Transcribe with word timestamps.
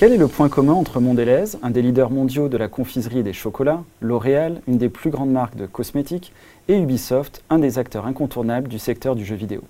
Quel 0.00 0.14
est 0.14 0.16
le 0.16 0.28
point 0.28 0.48
commun 0.48 0.72
entre 0.72 0.98
Mondelez, 0.98 1.58
un 1.62 1.68
des 1.68 1.82
leaders 1.82 2.08
mondiaux 2.08 2.48
de 2.48 2.56
la 2.56 2.68
confiserie 2.68 3.22
des 3.22 3.34
chocolats, 3.34 3.84
L'Oréal, 4.00 4.62
une 4.66 4.78
des 4.78 4.88
plus 4.88 5.10
grandes 5.10 5.30
marques 5.30 5.56
de 5.56 5.66
cosmétiques, 5.66 6.32
et 6.68 6.78
Ubisoft, 6.78 7.42
un 7.50 7.58
des 7.58 7.78
acteurs 7.78 8.06
incontournables 8.06 8.68
du 8.68 8.78
secteur 8.78 9.14
du 9.14 9.26
jeu 9.26 9.36
vidéo? 9.36 9.60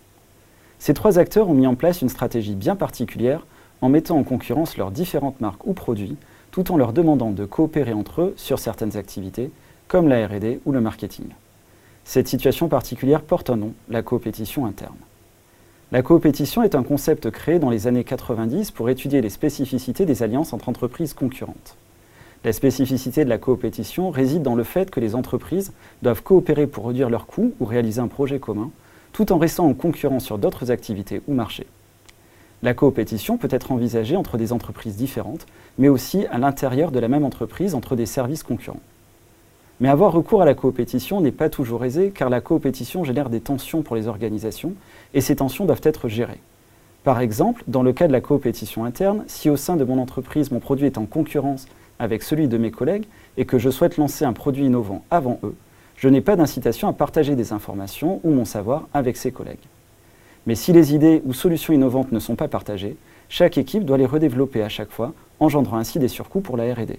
Ces 0.78 0.94
trois 0.94 1.18
acteurs 1.18 1.48
ont 1.48 1.54
mis 1.54 1.66
en 1.66 1.74
place 1.74 2.00
une 2.00 2.08
stratégie 2.08 2.54
bien 2.54 2.76
particulière 2.76 3.44
en 3.80 3.88
mettant 3.88 4.18
en 4.18 4.22
concurrence 4.22 4.76
leurs 4.76 4.92
différentes 4.92 5.40
marques 5.40 5.66
ou 5.66 5.72
produits, 5.72 6.16
tout 6.52 6.70
en 6.70 6.76
leur 6.76 6.92
demandant 6.92 7.32
de 7.32 7.44
coopérer 7.44 7.92
entre 7.92 8.20
eux 8.20 8.34
sur 8.36 8.60
certaines 8.60 8.96
activités, 8.96 9.50
comme 9.88 10.06
la 10.06 10.28
RD 10.28 10.60
ou 10.64 10.70
le 10.70 10.80
marketing. 10.80 11.26
Cette 12.04 12.28
situation 12.28 12.68
particulière 12.68 13.22
porte 13.22 13.50
un 13.50 13.56
nom, 13.56 13.72
la 13.88 14.02
coopétition 14.02 14.64
interne. 14.64 14.94
La 15.92 16.02
coopétition 16.02 16.62
est 16.62 16.76
un 16.76 16.84
concept 16.84 17.32
créé 17.32 17.58
dans 17.58 17.68
les 17.68 17.88
années 17.88 18.04
90 18.04 18.70
pour 18.70 18.90
étudier 18.90 19.20
les 19.20 19.28
spécificités 19.28 20.06
des 20.06 20.22
alliances 20.22 20.52
entre 20.52 20.68
entreprises 20.68 21.14
concurrentes. 21.14 21.76
La 22.44 22.52
spécificité 22.52 23.24
de 23.24 23.28
la 23.28 23.38
coopétition 23.38 24.10
réside 24.10 24.42
dans 24.42 24.54
le 24.54 24.62
fait 24.62 24.88
que 24.88 25.00
les 25.00 25.16
entreprises 25.16 25.72
doivent 26.02 26.22
coopérer 26.22 26.68
pour 26.68 26.86
réduire 26.86 27.10
leurs 27.10 27.26
coûts 27.26 27.54
ou 27.58 27.64
réaliser 27.64 28.00
un 28.00 28.06
projet 28.06 28.38
commun, 28.38 28.70
tout 29.12 29.32
en 29.32 29.38
restant 29.38 29.66
en 29.66 29.74
concurrence 29.74 30.24
sur 30.24 30.38
d'autres 30.38 30.70
activités 30.70 31.22
ou 31.26 31.34
marchés. 31.34 31.66
La 32.62 32.72
coopétition 32.72 33.36
peut 33.36 33.48
être 33.50 33.72
envisagée 33.72 34.14
entre 34.14 34.36
des 34.36 34.52
entreprises 34.52 34.94
différentes, 34.94 35.46
mais 35.76 35.88
aussi 35.88 36.24
à 36.26 36.38
l'intérieur 36.38 36.92
de 36.92 37.00
la 37.00 37.08
même 37.08 37.24
entreprise 37.24 37.74
entre 37.74 37.96
des 37.96 38.06
services 38.06 38.44
concurrents. 38.44 38.78
Mais 39.80 39.88
avoir 39.88 40.12
recours 40.12 40.42
à 40.42 40.44
la 40.44 40.54
coopétition 40.54 41.22
n'est 41.22 41.32
pas 41.32 41.48
toujours 41.48 41.84
aisé 41.84 42.10
car 42.14 42.28
la 42.28 42.42
coopétition 42.42 43.02
génère 43.02 43.30
des 43.30 43.40
tensions 43.40 43.82
pour 43.82 43.96
les 43.96 44.08
organisations 44.08 44.74
et 45.14 45.22
ces 45.22 45.36
tensions 45.36 45.64
doivent 45.64 45.80
être 45.84 46.06
gérées. 46.06 46.40
Par 47.02 47.20
exemple, 47.20 47.62
dans 47.66 47.82
le 47.82 47.94
cas 47.94 48.06
de 48.06 48.12
la 48.12 48.20
coopétition 48.20 48.84
interne, 48.84 49.24
si 49.26 49.48
au 49.48 49.56
sein 49.56 49.76
de 49.76 49.84
mon 49.84 49.98
entreprise 49.98 50.50
mon 50.50 50.60
produit 50.60 50.84
est 50.84 50.98
en 50.98 51.06
concurrence 51.06 51.66
avec 51.98 52.22
celui 52.22 52.46
de 52.46 52.58
mes 52.58 52.70
collègues 52.70 53.06
et 53.38 53.46
que 53.46 53.58
je 53.58 53.70
souhaite 53.70 53.96
lancer 53.96 54.26
un 54.26 54.34
produit 54.34 54.66
innovant 54.66 55.02
avant 55.10 55.40
eux, 55.44 55.54
je 55.96 56.08
n'ai 56.08 56.20
pas 56.20 56.36
d'incitation 56.36 56.88
à 56.88 56.92
partager 56.92 57.34
des 57.34 57.54
informations 57.54 58.20
ou 58.22 58.30
mon 58.32 58.44
savoir 58.44 58.86
avec 58.92 59.16
ses 59.16 59.32
collègues. 59.32 59.58
Mais 60.46 60.54
si 60.54 60.74
les 60.74 60.94
idées 60.94 61.22
ou 61.24 61.32
solutions 61.32 61.72
innovantes 61.72 62.12
ne 62.12 62.18
sont 62.18 62.36
pas 62.36 62.48
partagées, 62.48 62.96
chaque 63.30 63.56
équipe 63.56 63.86
doit 63.86 63.98
les 63.98 64.06
redévelopper 64.06 64.62
à 64.62 64.68
chaque 64.68 64.90
fois, 64.90 65.14
engendrant 65.38 65.78
ainsi 65.78 65.98
des 65.98 66.08
surcoûts 66.08 66.40
pour 66.40 66.58
la 66.58 66.74
RD. 66.74 66.96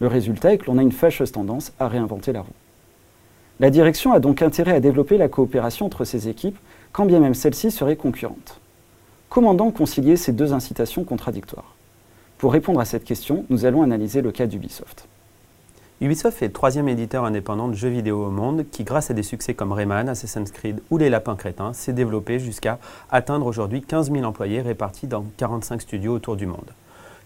Le 0.00 0.06
résultat 0.06 0.52
est 0.52 0.58
que 0.58 0.66
l'on 0.66 0.78
a 0.78 0.82
une 0.82 0.92
fâcheuse 0.92 1.32
tendance 1.32 1.72
à 1.78 1.88
réinventer 1.88 2.32
la 2.32 2.42
roue. 2.42 2.52
La 3.58 3.70
direction 3.70 4.12
a 4.12 4.20
donc 4.20 4.42
intérêt 4.42 4.74
à 4.74 4.80
développer 4.80 5.16
la 5.16 5.28
coopération 5.28 5.86
entre 5.86 6.04
ces 6.04 6.28
équipes, 6.28 6.58
quand 6.92 7.06
bien 7.06 7.20
même 7.20 7.34
celles-ci 7.34 7.70
seraient 7.70 7.96
concurrentes. 7.96 8.60
Comment 9.30 9.54
donc 9.54 9.74
concilier 9.74 10.16
ces 10.16 10.32
deux 10.32 10.52
incitations 10.52 11.04
contradictoires? 11.04 11.74
Pour 12.36 12.52
répondre 12.52 12.80
à 12.80 12.84
cette 12.84 13.04
question, 13.04 13.46
nous 13.48 13.64
allons 13.64 13.82
analyser 13.82 14.20
le 14.20 14.30
cas 14.30 14.46
d'Ubisoft. 14.46 15.08
Ubisoft 16.02 16.42
est 16.42 16.48
le 16.48 16.52
troisième 16.52 16.90
éditeur 16.90 17.24
indépendant 17.24 17.68
de 17.68 17.74
jeux 17.74 17.88
vidéo 17.88 18.26
au 18.26 18.30
monde 18.30 18.66
qui, 18.70 18.84
grâce 18.84 19.10
à 19.10 19.14
des 19.14 19.22
succès 19.22 19.54
comme 19.54 19.72
Rayman, 19.72 20.10
Assassin's 20.10 20.50
Creed 20.50 20.82
ou 20.90 20.98
Les 20.98 21.08
Lapins 21.08 21.36
Crétins, 21.36 21.72
s'est 21.72 21.94
développé 21.94 22.38
jusqu'à 22.38 22.78
atteindre 23.10 23.46
aujourd'hui 23.46 23.80
15 23.80 24.12
000 24.12 24.24
employés 24.24 24.60
répartis 24.60 25.06
dans 25.06 25.24
45 25.38 25.80
studios 25.80 26.12
autour 26.12 26.36
du 26.36 26.44
monde. 26.44 26.70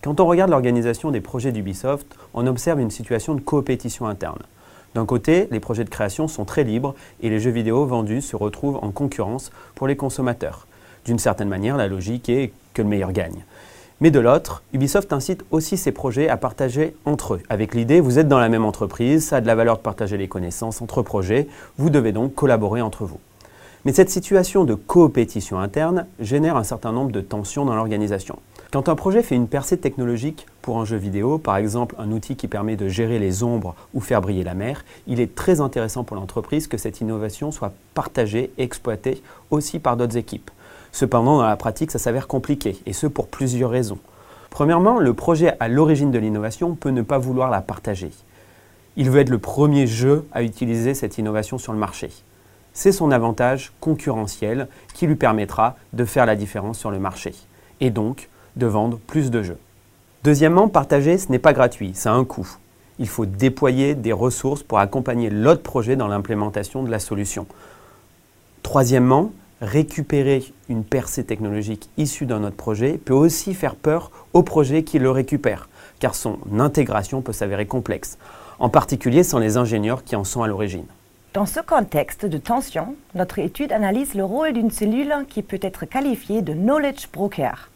Quand 0.02 0.18
on 0.18 0.26
regarde 0.26 0.50
l'organisation 0.50 1.10
des 1.10 1.20
projets 1.20 1.52
d'Ubisoft, 1.52 2.06
on 2.32 2.46
observe 2.46 2.80
une 2.80 2.90
situation 2.90 3.34
de 3.34 3.40
coopétition 3.40 4.06
interne. 4.06 4.38
D'un 4.94 5.04
côté, 5.04 5.46
les 5.50 5.60
projets 5.60 5.84
de 5.84 5.90
création 5.90 6.26
sont 6.26 6.46
très 6.46 6.64
libres 6.64 6.94
et 7.22 7.28
les 7.28 7.38
jeux 7.38 7.50
vidéo 7.50 7.84
vendus 7.84 8.22
se 8.22 8.34
retrouvent 8.34 8.78
en 8.82 8.92
concurrence 8.92 9.52
pour 9.74 9.86
les 9.86 9.96
consommateurs. 9.96 10.66
D'une 11.04 11.18
certaine 11.18 11.50
manière, 11.50 11.76
la 11.76 11.86
logique 11.86 12.30
est 12.30 12.52
que 12.72 12.80
le 12.80 12.88
meilleur 12.88 13.12
gagne. 13.12 13.44
Mais 14.00 14.10
de 14.10 14.20
l'autre, 14.20 14.62
Ubisoft 14.72 15.12
incite 15.12 15.44
aussi 15.50 15.76
ses 15.76 15.92
projets 15.92 16.30
à 16.30 16.38
partager 16.38 16.96
entre 17.04 17.34
eux. 17.34 17.42
Avec 17.50 17.74
l'idée, 17.74 18.00
vous 18.00 18.18
êtes 18.18 18.28
dans 18.28 18.38
la 18.38 18.48
même 18.48 18.64
entreprise, 18.64 19.26
ça 19.26 19.36
a 19.36 19.40
de 19.42 19.46
la 19.46 19.54
valeur 19.54 19.76
de 19.76 19.82
partager 19.82 20.16
les 20.16 20.28
connaissances 20.28 20.80
entre 20.80 21.02
projets, 21.02 21.46
vous 21.76 21.90
devez 21.90 22.12
donc 22.12 22.34
collaborer 22.34 22.80
entre 22.80 23.04
vous. 23.04 23.20
Mais 23.84 23.92
cette 23.92 24.08
situation 24.08 24.64
de 24.64 24.74
coopétition 24.74 25.58
interne 25.60 26.06
génère 26.20 26.56
un 26.56 26.64
certain 26.64 26.92
nombre 26.92 27.12
de 27.12 27.20
tensions 27.20 27.66
dans 27.66 27.74
l'organisation. 27.74 28.38
Quand 28.72 28.88
un 28.88 28.94
projet 28.94 29.24
fait 29.24 29.34
une 29.34 29.48
percée 29.48 29.78
technologique 29.78 30.46
pour 30.62 30.78
un 30.78 30.84
jeu 30.84 30.96
vidéo, 30.96 31.38
par 31.38 31.56
exemple 31.56 31.96
un 31.98 32.12
outil 32.12 32.36
qui 32.36 32.46
permet 32.46 32.76
de 32.76 32.86
gérer 32.86 33.18
les 33.18 33.42
ombres 33.42 33.74
ou 33.94 34.00
faire 34.00 34.20
briller 34.20 34.44
la 34.44 34.54
mer, 34.54 34.84
il 35.08 35.18
est 35.20 35.34
très 35.34 35.60
intéressant 35.60 36.04
pour 36.04 36.14
l'entreprise 36.14 36.68
que 36.68 36.78
cette 36.78 37.00
innovation 37.00 37.50
soit 37.50 37.72
partagée 37.94 38.52
et 38.58 38.62
exploitée 38.62 39.24
aussi 39.50 39.80
par 39.80 39.96
d'autres 39.96 40.16
équipes. 40.16 40.52
Cependant, 40.92 41.38
dans 41.38 41.48
la 41.48 41.56
pratique, 41.56 41.90
ça 41.90 41.98
s'avère 41.98 42.28
compliqué, 42.28 42.78
et 42.86 42.92
ce 42.92 43.08
pour 43.08 43.26
plusieurs 43.26 43.70
raisons. 43.70 43.98
Premièrement, 44.50 45.00
le 45.00 45.14
projet 45.14 45.56
à 45.58 45.66
l'origine 45.66 46.12
de 46.12 46.18
l'innovation 46.20 46.76
peut 46.76 46.90
ne 46.90 47.02
pas 47.02 47.18
vouloir 47.18 47.50
la 47.50 47.62
partager. 47.62 48.12
Il 48.96 49.10
veut 49.10 49.20
être 49.20 49.30
le 49.30 49.38
premier 49.38 49.88
jeu 49.88 50.28
à 50.30 50.44
utiliser 50.44 50.94
cette 50.94 51.18
innovation 51.18 51.58
sur 51.58 51.72
le 51.72 51.78
marché. 51.80 52.10
C'est 52.72 52.92
son 52.92 53.10
avantage 53.10 53.72
concurrentiel 53.80 54.68
qui 54.94 55.08
lui 55.08 55.16
permettra 55.16 55.76
de 55.92 56.04
faire 56.04 56.26
la 56.26 56.36
différence 56.36 56.78
sur 56.78 56.92
le 56.92 57.00
marché. 57.00 57.34
Et 57.80 57.90
donc, 57.90 58.28
de 58.60 58.66
vendre 58.66 58.98
plus 58.98 59.32
de 59.32 59.42
jeux. 59.42 59.58
Deuxièmement, 60.22 60.68
partager, 60.68 61.18
ce 61.18 61.32
n'est 61.32 61.40
pas 61.40 61.52
gratuit, 61.52 61.90
ça 61.94 62.12
a 62.12 62.14
un 62.14 62.24
coût. 62.24 62.48
Il 63.00 63.08
faut 63.08 63.26
déployer 63.26 63.94
des 63.94 64.12
ressources 64.12 64.62
pour 64.62 64.78
accompagner 64.78 65.30
l'autre 65.30 65.62
projet 65.62 65.96
dans 65.96 66.06
l'implémentation 66.06 66.84
de 66.84 66.90
la 66.90 66.98
solution. 67.00 67.46
Troisièmement, 68.62 69.32
récupérer 69.62 70.44
une 70.68 70.84
percée 70.84 71.24
technologique 71.24 71.88
issue 71.96 72.26
d'un 72.26 72.44
autre 72.44 72.56
projet 72.56 72.98
peut 72.98 73.14
aussi 73.14 73.54
faire 73.54 73.74
peur 73.74 74.10
au 74.34 74.42
projet 74.42 74.84
qui 74.84 74.98
le 74.98 75.10
récupère, 75.10 75.68
car 75.98 76.14
son 76.14 76.38
intégration 76.58 77.22
peut 77.22 77.32
s'avérer 77.32 77.66
complexe, 77.66 78.18
en 78.58 78.68
particulier 78.68 79.22
sans 79.22 79.38
les 79.38 79.56
ingénieurs 79.56 80.04
qui 80.04 80.14
en 80.16 80.24
sont 80.24 80.42
à 80.42 80.46
l'origine. 80.46 80.86
Dans 81.32 81.46
ce 81.46 81.60
contexte 81.60 82.26
de 82.26 82.38
tension, 82.38 82.94
notre 83.14 83.38
étude 83.38 83.72
analyse 83.72 84.14
le 84.14 84.24
rôle 84.24 84.52
d'une 84.52 84.70
cellule 84.70 85.14
qui 85.28 85.42
peut 85.42 85.60
être 85.62 85.86
qualifiée 85.86 86.42
de 86.42 86.52
knowledge 86.52 87.08
broker. 87.12 87.70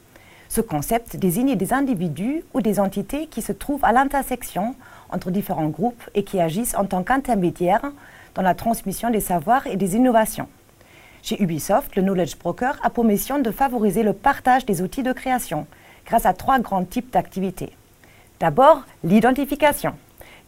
Ce 0.55 0.61
concept 0.61 1.17
désigne 1.17 1.57
des 1.57 1.73
individus 1.73 2.45
ou 2.55 2.61
des 2.61 2.79
entités 2.79 3.27
qui 3.27 3.43
se 3.43 3.51
trouvent 3.51 3.85
à 3.85 3.91
l'intersection 3.91 4.77
entre 5.11 5.33
différents 5.33 5.67
groupes 5.67 6.09
et 6.15 6.23
qui 6.23 6.41
agissent 6.41 6.77
en 6.77 6.85
tant 6.85 7.03
qu'intermédiaires 7.03 7.91
dans 8.37 8.43
la 8.43 8.55
transmission 8.55 9.11
des 9.11 9.19
savoirs 9.19 9.67
et 9.67 9.75
des 9.75 9.97
innovations. 9.97 10.47
Chez 11.25 11.43
Ubisoft, 11.43 11.97
le 11.97 12.03
Knowledge 12.03 12.39
Broker 12.39 12.79
a 12.85 12.91
pour 12.91 13.03
mission 13.03 13.41
de 13.41 13.51
favoriser 13.51 14.05
le 14.05 14.13
partage 14.13 14.65
des 14.65 14.81
outils 14.81 15.03
de 15.03 15.13
création 15.13 15.67
grâce 16.07 16.25
à 16.25 16.35
trois 16.35 16.61
grands 16.61 16.85
types 16.85 17.13
d'activités. 17.13 17.73
D'abord, 18.39 18.85
l'identification. 19.03 19.95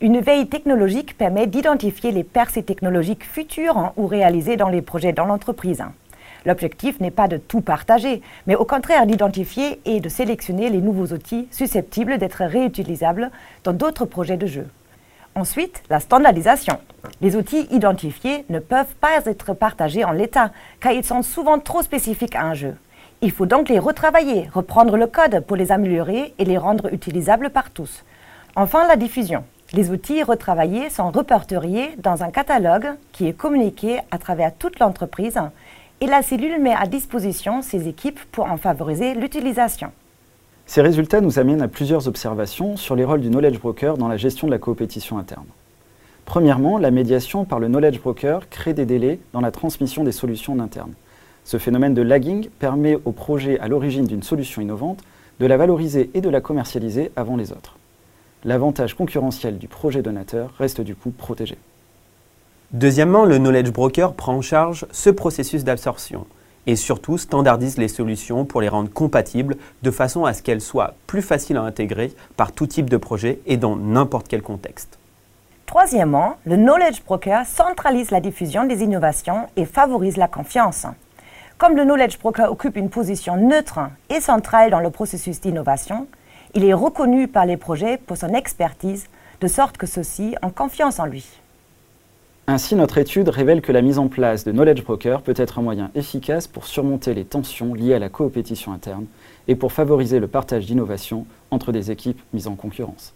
Une 0.01 0.21
veille 0.21 0.47
technologique 0.47 1.19
permet 1.19 1.49
d'identifier 1.49 2.13
les 2.13 2.23
percées 2.23 2.63
technologiques 2.63 3.25
futures 3.25 3.93
ou 3.97 4.07
réalisées 4.07 4.57
dans 4.57 4.69
les 4.69 4.83
projets 4.83 5.13
dans 5.13 5.27
l'entreprise. 5.27 5.83
L'objectif 6.47 7.01
n'est 7.01 7.11
pas 7.11 7.27
de 7.27 7.37
tout 7.37 7.61
partager, 7.61 8.23
mais 8.47 8.55
au 8.55 8.65
contraire 8.65 9.05
d'identifier 9.05 9.81
et 9.85 10.01
de 10.01 10.09
sélectionner 10.09 10.71
les 10.71 10.81
nouveaux 10.81 11.13
outils 11.13 11.49
susceptibles 11.51 12.19
d'être 12.19 12.45
réutilisables 12.45 13.33
dans 13.65 13.73
d'autres 13.73 14.07
projets 14.07 14.37
de 14.37 14.47
jeu. 14.47 14.67
Ensuite, 15.35 15.83
la 15.91 16.01
standardisation. 16.01 16.79
Les 17.21 17.37
outils 17.37 17.67
identifiés 17.71 18.45
ne 18.49 18.61
peuvent 18.61 18.95
pas 19.01 19.27
être 19.27 19.53
partagés 19.55 20.05
en 20.05 20.13
l'état, 20.13 20.53
car 20.81 20.93
ils 20.93 21.05
sont 21.05 21.23
souvent 21.23 21.59
trop 21.59 21.83
spécifiques 21.83 22.37
à 22.37 22.45
un 22.45 22.55
jeu. 22.55 22.77
Il 23.23 23.33
faut 23.33 23.47
donc 23.47 23.69
les 23.69 23.81
retravailler, 23.81 24.49
reprendre 24.55 24.97
le 24.97 25.09
code 25.09 25.41
pour 25.41 25.57
les 25.57 25.73
améliorer 25.73 26.33
et 26.39 26.45
les 26.45 26.59
rendre 26.59 26.93
utilisables 26.93 27.51
par 27.51 27.71
tous. 27.71 28.05
Enfin, 28.55 28.87
la 28.87 28.97
diffusion. 28.97 29.45
Les 29.73 29.91
outils 29.91 30.23
retravaillés 30.23 30.91
sont 30.91 31.11
repertoriés 31.11 31.97
dans 31.99 32.23
un 32.23 32.31
catalogue 32.31 32.95
qui 33.11 33.27
est 33.27 33.33
communiqué 33.33 33.99
à 34.13 34.19
travers 34.19 34.55
toute 34.55 34.79
l'entreprise 34.79 35.41
et 36.01 36.07
la 36.07 36.23
cellule 36.23 36.61
met 36.61 36.75
à 36.75 36.87
disposition 36.87 37.63
ses 37.63 37.89
équipes 37.89 38.21
pour 38.33 38.47
en 38.47 38.57
favoriser 38.57 39.15
l'utilisation. 39.15 39.93
Ces 40.67 40.83
résultats 40.83 41.21
nous 41.21 41.39
amènent 41.39 41.63
à 41.63 41.69
plusieurs 41.69 42.09
observations 42.09 42.77
sur 42.77 42.97
les 42.97 43.05
rôles 43.05 43.21
du 43.21 43.31
knowledge 43.31 43.61
broker 43.61 43.97
dans 43.97 44.09
la 44.09 44.17
gestion 44.17 44.47
de 44.47 44.53
la 44.53 44.59
coopétition 44.59 45.17
interne. 45.19 45.47
Premièrement, 46.25 46.77
la 46.77 46.91
médiation 46.91 47.45
par 47.45 47.61
le 47.61 47.69
knowledge 47.69 48.01
broker 48.01 48.49
crée 48.51 48.75
des 48.75 48.85
délais 48.85 49.21
dans 49.33 49.41
la 49.41 49.53
transmission 49.53 50.03
des 50.03 50.13
solutions 50.13 50.59
internes. 50.59 50.95
Ce 51.45 51.57
phénomène 51.59 51.95
de 51.95 52.03
lagging 52.03 52.49
permet 52.59 52.99
au 53.05 53.13
projet 53.13 53.61
à 53.61 53.69
l'origine 53.69 54.07
d'une 54.07 54.25
solution 54.25 54.61
innovante 54.61 55.05
de 55.39 55.47
la 55.47 55.57
valoriser 55.57 56.11
et 56.15 56.21
de 56.21 56.29
la 56.29 56.41
commercialiser 56.41 57.13
avant 57.15 57.37
les 57.37 57.53
autres. 57.53 57.77
L'avantage 58.45 58.95
concurrentiel 58.95 59.59
du 59.59 59.69
projet 59.69 60.03
donateur 60.03 60.53
reste 60.59 60.81
du 60.81 60.97
coup 60.97 61.11
protégé. 61.11 61.57
Deuxièmement, 62.73 63.25
le 63.25 63.39
knowledge 63.39 63.71
broker 63.71 64.13
prend 64.15 64.35
en 64.35 64.43
charge 64.43 64.87
ce 64.91 65.11
processus 65.11 65.63
d'absorption 65.63 66.27
et 66.67 66.75
surtout 66.75 67.17
standardise 67.17 67.79
les 67.79 67.87
solutions 67.87 68.45
pour 68.45 68.61
les 68.61 68.69
rendre 68.69 68.91
compatibles 68.91 69.57
de 69.83 69.91
façon 69.93 70.25
à 70.25 70.35
ce 70.35 70.43
qu'elles 70.43 70.61
soient 70.61 70.95
plus 71.07 71.23
faciles 71.23 71.57
à 71.57 71.63
intégrer 71.63 72.13
par 72.37 72.51
tout 72.51 72.67
type 72.67 72.91
de 72.91 72.97
projet 72.97 73.39
et 73.47 73.57
dans 73.57 73.77
n'importe 73.77 74.27
quel 74.27 74.43
contexte. 74.43 74.99
Troisièmement, 75.67 76.37
le 76.45 76.57
knowledge 76.57 77.05
broker 77.05 77.47
centralise 77.47 78.11
la 78.11 78.21
diffusion 78.21 78.65
des 78.65 78.83
innovations 78.83 79.47
et 79.57 79.65
favorise 79.65 80.17
la 80.17 80.29
confiance. 80.29 80.87
Comme 81.59 81.77
le 81.77 81.85
knowledge 81.85 82.19
broker 82.19 82.51
occupe 82.51 82.77
une 82.77 82.91
position 82.91 83.37
neutre 83.37 83.79
et 84.11 84.21
centrale 84.21 84.71
dans 84.71 84.81
le 84.81 84.91
processus 84.91 85.41
d'innovation, 85.41 86.09
Il 86.55 86.65
est 86.65 86.73
reconnu 86.73 87.29
par 87.29 87.45
les 87.45 87.59
projets 87.59 87.99
pour 87.99 88.17
son 88.17 88.29
expertise, 88.29 89.09
de 89.43 89.47
sorte 89.47 89.77
que 89.77 89.87
ceux-ci 89.87 90.35
ont 90.43 90.49
confiance 90.49 90.99
en 90.99 91.05
lui. 91.05 91.27
Ainsi, 92.49 92.77
notre 92.77 92.99
étude 92.99 93.29
révèle 93.29 93.61
que 93.61 93.73
la 93.73 93.83
mise 93.83 93.99
en 93.99 94.07
place 94.07 94.45
de 94.45 94.53
Knowledge 94.53 94.85
Broker 94.85 95.23
peut 95.23 95.35
être 95.37 95.59
un 95.59 95.63
moyen 95.63 95.91
efficace 95.97 96.47
pour 96.47 96.67
surmonter 96.67 97.13
les 97.13 97.25
tensions 97.25 97.75
liées 97.75 97.95
à 97.95 97.99
la 97.99 98.09
coopétition 98.09 98.73
interne 98.73 99.07
et 99.49 99.57
pour 99.57 99.73
favoriser 99.73 100.21
le 100.21 100.29
partage 100.29 100.67
d'innovations 100.67 101.27
entre 101.51 101.73
des 101.73 101.91
équipes 101.91 102.21
mises 102.33 102.47
en 102.47 102.55
concurrence. 102.55 103.15